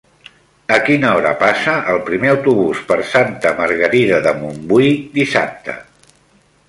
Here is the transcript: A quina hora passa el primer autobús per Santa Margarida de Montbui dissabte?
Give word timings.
A 0.75 0.77
quina 0.85 1.09
hora 1.17 1.33
passa 1.41 1.75
el 1.93 2.01
primer 2.07 2.31
autobús 2.31 2.81
per 2.87 2.97
Santa 3.11 3.53
Margarida 3.61 4.23
de 4.29 4.35
Montbui 4.41 4.93
dissabte? 5.21 5.77